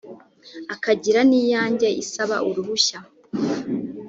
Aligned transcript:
akagira 0.73 1.19
n’iyanjye 1.29 1.87
isaba 2.03 2.35
uruhushya 2.49 2.99